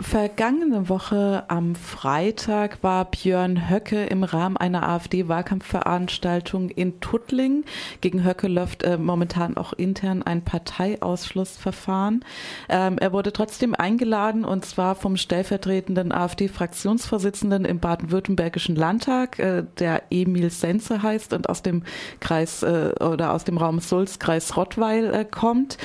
Vergangene 0.00 0.88
Woche 0.88 1.44
am 1.46 1.76
Freitag 1.76 2.82
war 2.82 3.04
Björn 3.04 3.70
Höcke 3.70 4.06
im 4.06 4.24
Rahmen 4.24 4.56
einer 4.56 4.88
AfD-Wahlkampfveranstaltung 4.88 6.68
in 6.70 6.98
Tuttlingen. 6.98 7.64
Gegen 8.00 8.24
Höcke 8.24 8.48
läuft 8.48 8.82
äh, 8.82 8.98
momentan 8.98 9.56
auch 9.56 9.72
intern 9.72 10.24
ein 10.24 10.42
Parteiausschlussverfahren. 10.42 12.24
Ähm, 12.68 12.98
er 12.98 13.12
wurde 13.12 13.32
trotzdem 13.32 13.76
eingeladen 13.76 14.44
und 14.44 14.64
zwar 14.64 14.96
vom 14.96 15.16
stellvertretenden 15.16 16.10
AfD-Fraktionsvorsitzenden 16.10 17.64
im 17.64 17.78
baden-württembergischen 17.78 18.74
Landtag, 18.74 19.38
äh, 19.38 19.62
der 19.78 20.02
Emil 20.10 20.50
Senze 20.50 21.04
heißt 21.04 21.32
und 21.32 21.48
aus 21.48 21.62
dem 21.62 21.84
Kreis 22.18 22.64
äh, 22.64 22.94
oder 22.98 23.32
aus 23.32 23.44
dem 23.44 23.58
Raum 23.58 23.78
Sulz, 23.78 24.18
Kreis 24.18 24.56
Rottweil 24.56 25.14
äh, 25.14 25.24
kommt. 25.24 25.78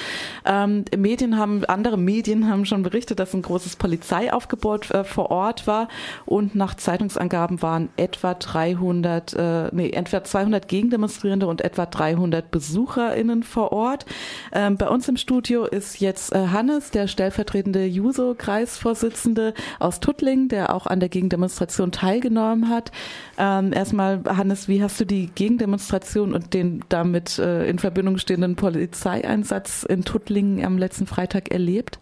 Ähm, 0.46 0.86
Medien 0.98 1.38
haben, 1.38 1.64
andere 1.66 1.98
Medien 1.98 2.50
haben 2.50 2.66
schon 2.66 2.82
berichtet, 2.82 3.20
dass 3.20 3.36
ein 3.36 3.44
großes 3.44 3.76
Politik 3.76 3.98
Polizeiaufgebot 4.00 4.91
äh, 4.91 5.04
vor 5.04 5.29
Ort 5.29 5.68
war 5.68 5.89
und 6.26 6.55
nach 6.55 6.76
Zeitungsangaben 6.76 7.62
waren 7.62 7.90
etwa 7.98 8.34
300, 8.34 9.34
äh, 9.34 9.70
nee, 9.73 9.90
etwa 9.90 10.23
200 10.23 10.67
Gegendemonstrierende 10.67 11.48
und 11.48 11.62
etwa 11.62 11.85
300 11.85 12.49
BesucherInnen 12.49 13.43
vor 13.43 13.71
Ort. 13.71 14.05
Ähm, 14.54 14.77
bei 14.77 14.88
uns 14.88 15.07
im 15.09 15.17
Studio 15.17 15.66
ist 15.66 15.99
jetzt 15.99 16.34
äh, 16.34 16.48
Hannes, 16.48 16.91
der 16.91 17.07
stellvertretende 17.07 17.85
Juso-Kreisvorsitzende 17.85 19.54
aus 19.80 19.99
Tuttlingen, 19.99 20.48
der 20.48 20.73
auch 20.73 20.88
an 20.88 20.99
der 20.99 21.09
Gegendemonstration 21.09 21.91
teilgenommen 21.91 22.70
hat. 22.70 22.91
Ähm, 23.38 23.73
erstmal, 23.73 24.23
Hannes, 24.26 24.68
wie 24.68 24.81
hast 24.81 24.99
du 24.99 25.05
die 25.05 25.27
Gegendemonstration 25.27 26.34
und 26.34 26.54
den 26.54 26.84
damit 26.90 27.38
äh, 27.38 27.68
in 27.68 27.79
Verbindung 27.79 28.18
stehenden 28.18 28.55
Polizeieinsatz 28.55 29.84
in 29.84 30.05
Tuttlingen 30.05 30.66
am 30.66 30.77
letzten 30.77 31.05
Freitag 31.05 31.52
erlebt? 31.52 31.99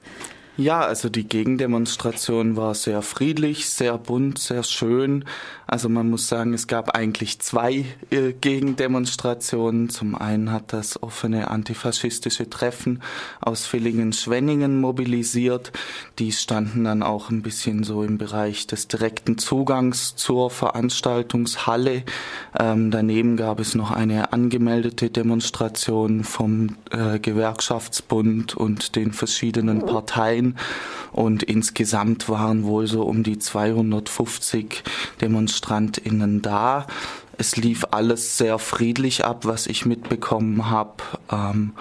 Ja, 0.59 0.81
also 0.81 1.07
die 1.09 1.27
Gegendemonstration 1.27 2.57
war 2.57 2.73
sehr 2.73 3.03
friedlich, 3.03 3.69
sehr 3.69 3.95
bunt, 3.99 4.39
sehr 4.39 4.63
schön. 4.63 5.23
Also 5.67 5.87
man 5.87 6.09
muss 6.09 6.27
sagen, 6.27 6.55
es 6.55 6.65
gab 6.65 6.95
eigentlich 6.95 7.37
zwei 7.39 7.85
äh, 8.09 8.33
Gegendemonstrationen. 8.33 9.89
Zum 9.89 10.15
einen 10.15 10.51
hat 10.51 10.73
das 10.73 11.03
offene 11.03 11.51
antifaschistische 11.51 12.49
Treffen 12.49 13.03
aus 13.39 13.67
Villingen-Schwenningen 13.67 14.81
mobilisiert. 14.81 15.73
Die 16.17 16.31
standen 16.31 16.85
dann 16.85 17.03
auch 17.03 17.29
ein 17.29 17.43
bisschen 17.43 17.83
so 17.83 18.01
im 18.01 18.17
Bereich 18.17 18.65
des 18.65 18.87
direkten 18.87 19.37
Zugangs 19.37 20.15
zur 20.15 20.49
Veranstaltungshalle. 20.49 22.01
Ähm, 22.57 22.89
daneben 22.89 23.37
gab 23.37 23.59
es 23.59 23.75
noch 23.75 23.91
eine 23.91 24.33
angemeldete 24.33 25.11
Demonstration 25.11 26.23
vom 26.23 26.77
äh, 26.89 27.19
Gewerkschaftsbund 27.19 28.55
und 28.55 28.95
den 28.95 29.11
verschiedenen 29.11 29.85
Parteien 29.85 30.46
und 31.11 31.43
insgesamt 31.43 32.29
waren 32.29 32.63
wohl 32.63 32.87
so 32.87 33.03
um 33.03 33.23
die 33.23 33.39
250 33.39 34.83
DemonstrantInnen 35.21 36.41
da. 36.41 36.85
Es 37.39 37.55
lief 37.55 37.85
alles 37.91 38.37
sehr 38.37 38.57
friedlich 38.57 39.23
ab, 39.23 39.45
was 39.45 39.67
ich 39.67 39.85
mitbekommen 39.85 40.69
habe. 40.71 41.03
Ähm, 41.31 41.73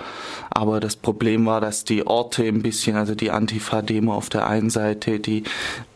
aber 0.51 0.81
das 0.81 0.97
Problem 0.97 1.47
war, 1.47 1.63
dass 1.63 1.85
die 1.85 2.07
Orte 2.07 2.45
ein 2.45 2.63
bisschen, 2.63 2.97
also 2.97 3.15
die 3.15 3.31
Antifa-Demo 3.31 4.15
auf 4.15 4.29
der 4.29 4.47
einen 4.47 4.69
Seite, 4.69 5.19
die 5.19 5.45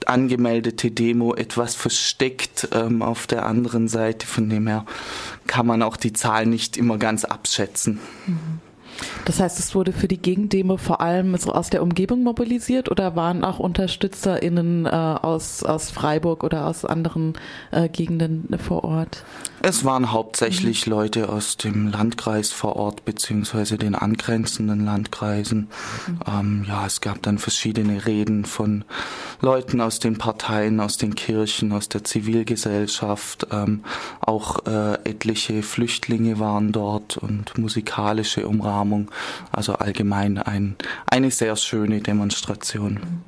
angemeldete 0.07 0.91
Demo 0.91 1.35
etwas 1.35 1.75
versteckt 1.75 2.69
ähm, 2.73 3.03
auf 3.03 3.27
der 3.27 3.45
anderen 3.45 3.89
Seite. 3.89 4.27
Von 4.27 4.48
dem 4.48 4.67
her 4.67 4.87
kann 5.47 5.67
man 5.67 5.83
auch 5.83 5.97
die 5.98 6.15
Zahlen 6.15 6.51
nicht 6.51 6.79
immer 6.79 6.97
ganz 6.97 7.25
abschätzen. 7.25 8.01
Mhm. 8.27 8.61
Das 9.25 9.41
heißt, 9.41 9.59
es 9.59 9.75
wurde 9.75 9.93
für 9.93 10.09
die 10.09 10.21
Gegendemo 10.21 10.77
vor 10.77 11.01
allem 11.01 11.37
so 11.37 11.53
aus 11.53 11.71
der 11.71 11.83
Umgebung 11.83 12.23
mobilisiert 12.23 12.91
oder 12.91 13.17
waren 13.17 13.45
auch 13.45 13.59
UnterstützerInnen 13.59 14.87
äh, 14.87 14.89
aus, 14.89 15.63
aus 15.63 15.91
Freiburg 15.91 16.45
oder 16.45 16.67
aus 16.67 16.85
anderen 16.85 17.35
äh, 17.71 17.89
Gegenden 17.89 18.48
vor 18.59 18.85
Ort? 18.85 19.25
Es 19.63 19.85
waren 19.85 20.11
hauptsächlich 20.11 20.87
mhm. 20.87 20.93
Leute 20.93 21.29
aus 21.29 21.57
dem 21.59 21.89
Landkreis 21.89 22.51
vor 22.51 22.77
Ort 22.77 23.05
beziehungsweise 23.05 23.77
den 23.77 23.95
angrenzenden 23.95 24.85
Landkreisen. 24.86 25.69
Mhm. 26.07 26.20
Ähm, 26.27 26.64
ja, 26.67 26.86
es 26.86 27.01
gab 27.01 27.23
dann 27.23 27.39
verschiedene 27.39 28.07
Reden 28.07 28.47
von 28.47 28.85
Leuten 29.42 29.80
aus 29.80 29.98
den 29.98 30.17
Parteien, 30.17 30.80
aus 30.80 30.97
den 30.97 31.14
Kirchen, 31.14 31.73
aus 31.73 31.89
der 31.89 32.05
Zivilgesellschaft. 32.05 33.48
Ähm, 33.53 33.85
auch 34.20 34.64
äh, 34.67 34.95
etliche 35.05 35.63
Flüchtlinge 35.63 36.39
waren 36.39 36.73
dort 36.73 37.19
und 37.19 37.59
musikalische 37.59 38.48
Umrahmung. 38.48 39.10
Also 39.53 39.75
allgemein 39.75 40.39
ein, 40.39 40.77
eine 41.07 41.31
sehr 41.31 41.57
schöne 41.57 42.01
Demonstration. 42.01 43.23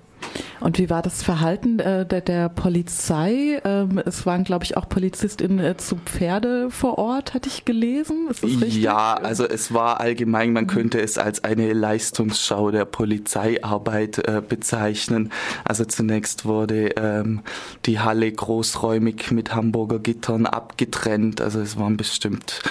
Und 0.61 0.79
wie 0.79 0.91
war 0.91 1.03
das 1.03 1.23
Verhalten 1.23 1.79
äh, 1.79 2.07
der, 2.07 2.21
der, 2.21 2.49
Polizei? 2.49 3.61
Ähm, 3.65 4.01
es 4.05 4.25
waren, 4.27 4.45
glaube 4.45 4.65
ich, 4.65 4.77
auch 4.77 4.89
PolizistInnen 4.89 5.59
äh, 5.59 5.77
zu 5.77 5.97
Pferde 5.97 6.71
vor 6.71 6.99
Ort, 6.99 7.35
hatte 7.35 7.49
ich 7.49 7.65
gelesen. 7.65 8.29
Ist 8.31 8.43
das 8.43 8.51
richtig? 8.51 8.77
Ja, 8.77 9.15
also 9.15 9.45
es 9.45 9.75
war 9.75 10.01
allgemein, 10.01 10.53
man 10.53 10.67
könnte 10.67 11.01
es 11.01 11.19
als 11.19 11.43
eine 11.45 11.73
Leistungsschau 11.73 12.71
der 12.71 12.85
Polizeiarbeit 12.85 14.19
äh, 14.19 14.43
bezeichnen. 14.47 15.33
Also 15.65 15.85
zunächst 15.85 16.45
wurde 16.45 16.91
ähm, 16.97 17.41
die 17.87 18.01
Halle 18.01 18.31
großräumig 18.31 19.31
mit 19.33 19.55
Hamburger 19.55 19.99
Gittern 19.99 20.47
abgetrennt. 20.47 21.41
Also 21.41 21.61
es 21.61 21.79
waren 21.79 21.97
bestimmt, 21.97 22.63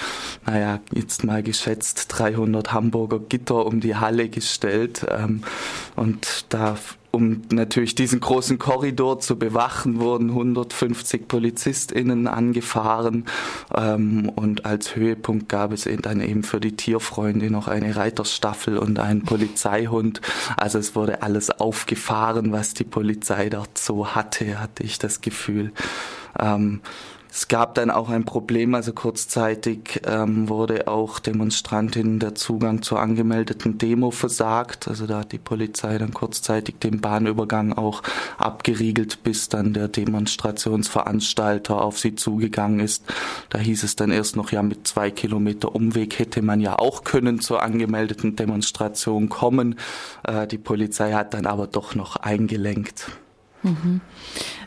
naja, 0.46 0.80
jetzt 0.94 1.24
mal 1.24 1.42
geschätzt 1.42 2.06
300 2.08 2.72
Hamburger 2.72 3.18
Gitter 3.18 3.66
um 3.66 3.80
die 3.80 3.96
Halle 3.96 4.28
gestellt. 4.28 5.06
Ähm, 5.10 5.42
und 5.96 6.46
da 6.48 6.76
um 7.12 7.42
natürlich 7.52 7.94
diesen 7.94 8.20
großen 8.20 8.58
Korridor 8.58 9.20
zu 9.20 9.38
bewachen, 9.38 10.00
wurden 10.00 10.30
150 10.30 11.28
PolizistInnen 11.28 12.26
angefahren. 12.26 13.26
Ähm, 13.76 14.30
und 14.34 14.64
als 14.64 14.96
Höhepunkt 14.96 15.48
gab 15.48 15.72
es 15.72 15.86
dann 16.00 16.20
eben 16.20 16.42
für 16.42 16.58
die 16.58 16.74
Tierfreunde 16.74 17.50
noch 17.50 17.68
eine 17.68 17.96
Reiterstaffel 17.96 18.78
und 18.78 18.98
einen 18.98 19.22
Polizeihund. 19.22 20.22
Also 20.56 20.78
es 20.78 20.96
wurde 20.96 21.22
alles 21.22 21.50
aufgefahren, 21.50 22.50
was 22.50 22.72
die 22.72 22.84
Polizei 22.84 23.50
dort 23.50 23.76
so 23.76 24.14
hatte, 24.14 24.58
hatte 24.58 24.82
ich 24.82 24.98
das 24.98 25.20
Gefühl. 25.20 25.72
Ähm, 26.40 26.80
es 27.34 27.48
gab 27.48 27.76
dann 27.76 27.90
auch 27.90 28.10
ein 28.10 28.26
Problem, 28.26 28.74
also 28.74 28.92
kurzzeitig 28.92 30.02
ähm, 30.04 30.50
wurde 30.50 30.86
auch 30.86 31.18
Demonstrantinnen 31.18 32.18
der 32.18 32.34
Zugang 32.34 32.82
zur 32.82 33.00
angemeldeten 33.00 33.78
Demo 33.78 34.10
versagt. 34.10 34.86
Also 34.86 35.06
da 35.06 35.20
hat 35.20 35.32
die 35.32 35.38
Polizei 35.38 35.96
dann 35.96 36.12
kurzzeitig 36.12 36.74
den 36.80 37.00
Bahnübergang 37.00 37.72
auch 37.72 38.02
abgeriegelt, 38.36 39.22
bis 39.22 39.48
dann 39.48 39.72
der 39.72 39.88
Demonstrationsveranstalter 39.88 41.80
auf 41.80 41.98
sie 41.98 42.16
zugegangen 42.16 42.80
ist. 42.80 43.02
Da 43.48 43.58
hieß 43.58 43.82
es 43.82 43.96
dann 43.96 44.10
erst 44.10 44.36
noch, 44.36 44.52
ja, 44.52 44.62
mit 44.62 44.86
zwei 44.86 45.10
Kilometer 45.10 45.74
Umweg 45.74 46.18
hätte 46.18 46.42
man 46.42 46.60
ja 46.60 46.78
auch 46.78 47.02
können 47.02 47.40
zur 47.40 47.62
angemeldeten 47.62 48.36
Demonstration 48.36 49.30
kommen. 49.30 49.76
Äh, 50.24 50.46
die 50.46 50.58
Polizei 50.58 51.12
hat 51.14 51.32
dann 51.32 51.46
aber 51.46 51.66
doch 51.66 51.94
noch 51.94 52.16
eingelenkt. 52.16 53.06
Mhm. 53.62 54.00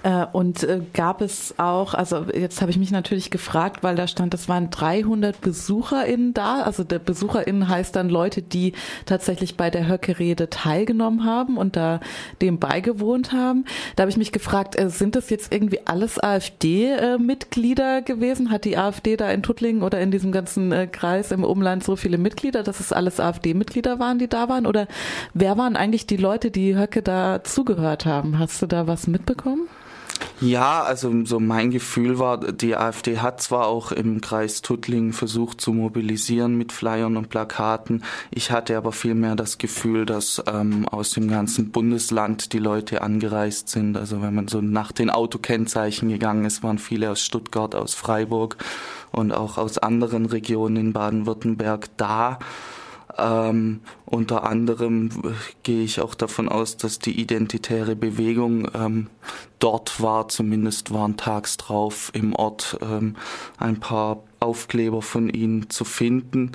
Äh, 0.04 0.28
und 0.32 0.64
äh, 0.64 0.82
gab 0.94 1.22
es 1.22 1.56
auch, 1.58 1.94
also 1.96 2.26
jetzt 2.32 2.62
habe 2.62 2.72
ich 2.72 2.78
mich 2.78 2.92
natürlich 2.92 3.32
gefragt, 3.32 3.84
weil 3.84 3.96
da 3.96 4.08
stand, 4.08 4.34
es 4.34 4.48
waren 4.48 4.70
300 4.70 5.42
BesucherInnen 5.42 6.34
da. 6.34 6.62
Also 6.62 6.84
der 6.84 7.00
BesucherInnen 7.00 7.68
heißt 7.68 7.96
dann 7.96 8.10
Leute, 8.10 8.42
die 8.42 8.74
tatsächlich 9.06 9.58
bei 9.58 9.70
der 9.70 9.88
Höcke-Rede 9.88 10.50
teilgenommen 10.50 11.26
haben 11.26 11.58
und 11.58 11.76
da 11.76 12.00
dem 12.42 12.60
beigewohnt 12.60 13.34
haben. 13.34 13.66
Da 13.96 14.04
habe 14.04 14.12
ich 14.12 14.18
mich 14.18 14.32
gefragt, 14.32 14.80
äh, 14.80 14.90
sind 14.90 15.16
das 15.16 15.30
jetzt 15.30 15.52
irgendwie 15.52 15.86
alles 15.86 16.20
AfD-Mitglieder 16.20 18.02
gewesen? 18.02 18.52
Hat 18.52 18.66
die 18.66 18.78
AfD 18.78 19.18
da 19.18 19.32
in 19.32 19.44
Tuttlingen 19.44 19.82
oder 19.82 20.00
in 20.00 20.12
diesem 20.12 20.32
ganzen 20.32 20.92
Kreis 20.92 21.32
im 21.32 21.44
Umland 21.44 21.84
so 21.84 21.96
viele 21.96 22.18
Mitglieder, 22.18 22.64
dass 22.64 22.80
es 22.80 22.94
alles 22.94 23.20
AfD-Mitglieder 23.20 24.00
waren, 24.00 24.20
die 24.20 24.30
da 24.30 24.50
waren? 24.50 24.68
Oder 24.68 24.88
wer 25.34 25.58
waren 25.58 25.76
eigentlich 25.76 26.06
die 26.06 26.18
Leute, 26.18 26.52
die 26.52 26.78
Höcke 26.78 27.02
da 27.02 27.44
zugehört 27.44 28.06
haben? 28.06 28.40
Hast 28.40 28.62
du 28.62 28.68
da 28.68 28.85
was 28.88 29.08
mitbekommen? 29.08 29.68
Ja, 30.42 30.84
also 30.84 31.12
so 31.24 31.40
mein 31.40 31.72
Gefühl 31.72 32.20
war, 32.20 32.38
die 32.52 32.76
AfD 32.76 33.20
hat 33.20 33.42
zwar 33.42 33.68
auch 33.68 33.94
im 33.94 34.20
Kreis 34.20 34.62
Tuttlingen 34.62 35.14
versucht 35.14 35.62
zu 35.62 35.72
mobilisieren 35.72 36.56
mit 36.58 36.74
Flyern 36.74 37.16
und 37.16 37.30
Plakaten. 37.30 38.04
Ich 38.32 38.52
hatte 38.52 38.76
aber 38.76 38.92
vielmehr 38.92 39.36
das 39.36 39.58
Gefühl, 39.58 40.06
dass 40.06 40.44
ähm, 40.46 40.88
aus 40.90 41.12
dem 41.12 41.30
ganzen 41.30 41.72
Bundesland 41.72 42.52
die 42.52 42.60
Leute 42.60 43.02
angereist 43.02 43.70
sind. 43.70 43.96
Also 43.96 44.22
wenn 44.22 44.36
man 44.36 44.50
so 44.50 44.60
nach 44.60 44.92
den 44.92 45.10
Autokennzeichen 45.10 46.10
gegangen 46.10 46.44
ist, 46.44 46.64
waren 46.64 46.80
viele 46.80 47.12
aus 47.12 47.22
Stuttgart, 47.22 47.74
aus 47.74 47.94
Freiburg 47.94 48.58
und 49.14 49.32
auch 49.32 49.58
aus 49.58 49.78
anderen 49.78 50.26
Regionen 50.26 50.76
in 50.76 50.94
Baden-Württemberg 50.94 51.88
da. 51.96 52.40
Ähm, 53.18 53.80
unter 54.06 54.44
anderem 54.44 55.10
gehe 55.64 55.84
ich 55.84 56.00
auch 56.00 56.14
davon 56.14 56.48
aus, 56.48 56.78
dass 56.78 57.00
die 57.00 57.20
identitäre 57.20 57.96
Bewegung 57.96 58.70
ähm, 58.76 59.08
dort 59.60 60.02
war, 60.02 60.28
zumindest 60.28 60.94
waren 60.94 61.18
tags 61.18 61.58
drauf 61.58 62.12
im 62.14 62.36
Ort 62.36 62.78
ähm, 62.82 63.16
ein 63.58 63.80
paar 63.80 64.24
Aufkleber 64.40 65.02
von 65.02 65.30
ihnen 65.30 65.70
zu 65.70 65.86
finden. 65.86 66.52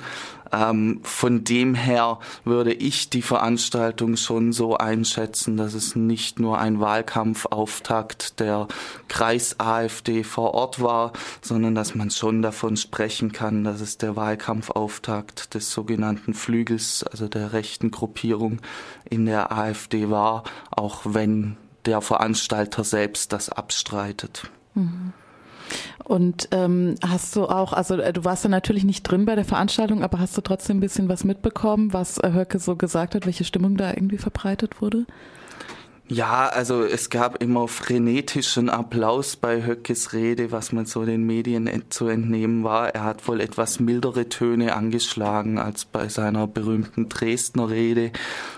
Ähm, 0.53 0.99
von 1.03 1.43
dem 1.43 1.75
her 1.75 2.19
würde 2.43 2.73
ich 2.73 3.09
die 3.09 3.21
Veranstaltung 3.21 4.17
schon 4.17 4.51
so 4.51 4.75
einschätzen, 4.75 5.55
dass 5.55 5.73
es 5.73 5.95
nicht 5.95 6.39
nur 6.39 6.59
ein 6.59 6.79
Wahlkampfauftakt 6.79 8.39
der 8.39 8.67
Kreis-AfD 9.07 10.23
vor 10.23 10.53
Ort 10.53 10.81
war, 10.81 11.13
sondern 11.41 11.73
dass 11.73 11.95
man 11.95 12.11
schon 12.11 12.41
davon 12.41 12.75
sprechen 12.75 13.31
kann, 13.31 13.63
dass 13.63 13.79
es 13.79 13.97
der 13.97 14.15
Wahlkampfauftakt 14.15 15.53
des 15.53 15.71
sogenannten 15.71 16.33
Flügels, 16.33 17.03
also 17.03 17.27
der 17.27 17.50
rechten 17.53 17.91
Gruppierung 17.91 18.59
in 19.09 19.25
der 19.25 19.51
AfD 19.51 20.09
war, 20.09 20.43
auch 20.69 21.01
wenn 21.05 21.57
der 21.85 22.01
Veranstalter 22.01 22.83
selbst 22.83 23.33
das 23.33 23.49
abstreitet. 23.49 24.49
Mhm. 24.75 25.13
Und 26.03 26.49
ähm, 26.51 26.95
hast 27.07 27.35
du 27.35 27.45
auch, 27.45 27.73
also 27.73 27.95
äh, 27.95 28.11
du 28.11 28.25
warst 28.25 28.43
ja 28.43 28.49
natürlich 28.49 28.83
nicht 28.83 29.03
drin 29.03 29.25
bei 29.25 29.35
der 29.35 29.45
Veranstaltung, 29.45 30.03
aber 30.03 30.19
hast 30.19 30.35
du 30.37 30.41
trotzdem 30.41 30.77
ein 30.77 30.81
bisschen 30.81 31.07
was 31.07 31.23
mitbekommen, 31.23 31.93
was 31.93 32.17
äh, 32.17 32.33
Höcke 32.33 32.59
so 32.59 32.75
gesagt 32.75 33.15
hat, 33.15 33.25
welche 33.25 33.45
Stimmung 33.45 33.77
da 33.77 33.91
irgendwie 33.91 34.17
verbreitet 34.17 34.81
wurde? 34.81 35.05
Ja, 36.13 36.49
also 36.49 36.83
es 36.83 37.09
gab 37.09 37.41
immer 37.41 37.69
frenetischen 37.69 38.69
Applaus 38.69 39.37
bei 39.37 39.65
Höckes 39.65 40.11
Rede, 40.11 40.51
was 40.51 40.73
man 40.73 40.85
so 40.85 41.05
den 41.05 41.23
Medien 41.25 41.69
zu 41.87 42.07
entnehmen 42.07 42.65
war. 42.65 42.89
Er 42.89 43.05
hat 43.05 43.29
wohl 43.29 43.39
etwas 43.39 43.79
mildere 43.79 44.27
Töne 44.27 44.75
angeschlagen 44.75 45.57
als 45.57 45.85
bei 45.85 46.09
seiner 46.09 46.47
berühmten 46.47 47.07
Dresdner 47.07 47.69
Rede 47.69 48.11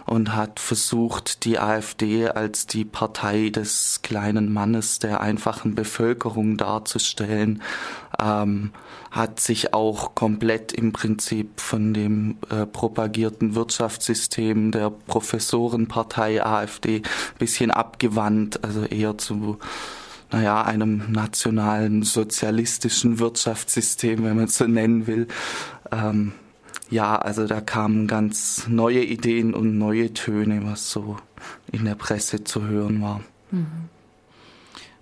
und 0.07 0.35
hat 0.35 0.59
versucht, 0.59 1.45
die 1.45 1.59
AfD 1.59 2.27
als 2.27 2.65
die 2.65 2.85
Partei 2.85 3.49
des 3.49 3.99
kleinen 4.01 4.51
Mannes, 4.51 4.97
der 4.97 5.21
einfachen 5.21 5.75
Bevölkerung 5.75 6.57
darzustellen. 6.57 7.61
Ähm, 8.19 8.71
hat 9.13 9.39
sich 9.39 9.75
auch 9.75 10.15
komplett 10.15 10.71
im 10.71 10.91
Prinzip 10.91 11.59
von 11.61 11.93
dem 11.93 12.37
äh, 12.49 12.65
propagierten 12.65 13.53
Wirtschaftssystem 13.53 14.71
der 14.71 14.89
Professorenpartei 14.89 16.43
AfD 16.43 17.03
bisschen 17.43 17.71
abgewandt, 17.71 18.63
also 18.63 18.85
eher 18.85 19.17
zu 19.17 19.59
naja, 20.31 20.63
einem 20.63 21.11
nationalen 21.11 22.03
sozialistischen 22.03 23.19
Wirtschaftssystem, 23.19 24.23
wenn 24.23 24.37
man 24.37 24.45
es 24.45 24.57
so 24.57 24.65
nennen 24.65 25.07
will. 25.07 25.27
Ähm, 25.91 26.31
ja, 26.89 27.17
also 27.17 27.45
da 27.45 27.59
kamen 27.59 28.07
ganz 28.07 28.67
neue 28.67 29.03
Ideen 29.03 29.53
und 29.53 29.77
neue 29.77 30.13
Töne, 30.13 30.61
was 30.63 30.89
so 30.89 31.17
in 31.71 31.85
der 31.85 31.95
Presse 31.95 32.43
zu 32.45 32.63
hören 32.63 33.01
war. 33.01 33.21
Mhm. 33.51 33.89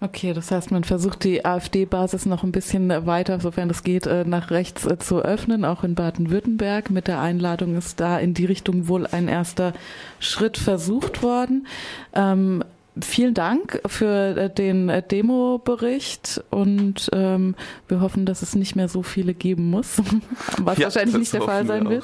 Okay, 0.03 0.33
das 0.33 0.49
heißt, 0.49 0.71
man 0.71 0.83
versucht 0.83 1.23
die 1.23 1.45
AfD-Basis 1.45 2.25
noch 2.25 2.43
ein 2.43 2.51
bisschen 2.51 2.89
weiter, 3.05 3.39
sofern 3.39 3.67
das 3.67 3.83
geht, 3.83 4.07
äh, 4.07 4.25
nach 4.25 4.49
rechts 4.49 4.87
äh, 4.87 4.97
zu 4.97 5.21
öffnen, 5.21 5.63
auch 5.63 5.83
in 5.83 5.93
Baden-Württemberg. 5.93 6.89
Mit 6.89 7.07
der 7.07 7.21
Einladung 7.21 7.77
ist 7.77 7.99
da 7.99 8.17
in 8.17 8.33
die 8.33 8.45
Richtung 8.45 8.87
wohl 8.87 9.05
ein 9.05 9.27
erster 9.27 9.73
Schritt 10.19 10.57
versucht 10.57 11.21
worden. 11.21 11.67
Ähm, 12.15 12.63
vielen 12.99 13.33
Dank 13.35 13.79
für 13.85 14.35
äh, 14.35 14.49
den 14.49 14.91
Demo-Bericht 15.11 16.43
und 16.49 17.09
ähm, 17.13 17.55
wir 17.87 18.01
hoffen, 18.01 18.25
dass 18.25 18.41
es 18.41 18.55
nicht 18.55 18.75
mehr 18.75 18.89
so 18.89 19.03
viele 19.03 19.35
geben 19.35 19.69
muss, 19.69 20.01
was 20.57 20.77
ja, 20.79 20.85
wahrscheinlich 20.85 21.15
nicht 21.15 21.33
der 21.33 21.43
Fall 21.43 21.65
sein 21.65 21.87
wird. 21.87 22.03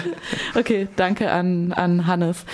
okay, 0.54 0.88
danke 0.96 1.30
an, 1.30 1.72
an 1.72 2.06
Hannes. 2.06 2.44